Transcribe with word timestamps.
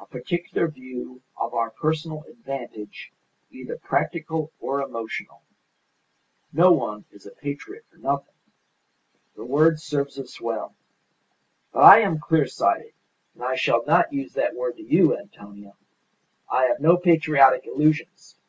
A 0.00 0.06
particular 0.06 0.66
view 0.66 1.22
of 1.36 1.54
our 1.54 1.70
personal 1.70 2.24
advantage 2.28 3.12
either 3.52 3.78
practical 3.78 4.50
or 4.58 4.82
emotional. 4.82 5.42
No 6.52 6.72
one 6.72 7.04
is 7.12 7.24
a 7.24 7.30
patriot 7.30 7.84
for 7.88 7.98
nothing. 7.98 8.34
The 9.36 9.44
word 9.44 9.78
serves 9.78 10.18
us 10.18 10.40
well. 10.40 10.74
But 11.70 11.84
I 11.84 12.00
am 12.00 12.18
clear 12.18 12.48
sighted, 12.48 12.94
and 13.34 13.44
I 13.44 13.54
shall 13.54 13.84
not 13.84 14.12
use 14.12 14.32
that 14.32 14.56
word 14.56 14.76
to 14.78 14.82
you, 14.82 15.16
Antonia! 15.16 15.74
I 16.50 16.64
have 16.64 16.80
no 16.80 16.96
patriotic 16.96 17.64
illusions. 17.64 18.40